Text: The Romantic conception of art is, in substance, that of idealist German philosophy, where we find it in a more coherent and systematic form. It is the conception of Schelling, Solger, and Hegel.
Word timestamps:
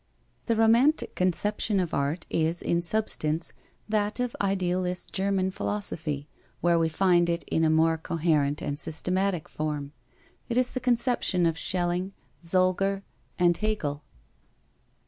The 0.47 0.55
Romantic 0.55 1.13
conception 1.13 1.79
of 1.79 1.93
art 1.93 2.25
is, 2.27 2.63
in 2.63 2.81
substance, 2.81 3.53
that 3.87 4.19
of 4.19 4.35
idealist 4.41 5.13
German 5.13 5.51
philosophy, 5.51 6.27
where 6.59 6.79
we 6.79 6.89
find 6.89 7.29
it 7.29 7.43
in 7.43 7.63
a 7.63 7.69
more 7.69 7.99
coherent 7.99 8.63
and 8.63 8.79
systematic 8.79 9.47
form. 9.47 9.91
It 10.49 10.57
is 10.57 10.71
the 10.71 10.79
conception 10.79 11.45
of 11.45 11.55
Schelling, 11.59 12.13
Solger, 12.41 13.03
and 13.37 13.55
Hegel. 13.55 14.01